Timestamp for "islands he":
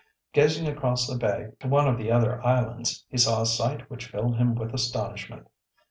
2.43-3.19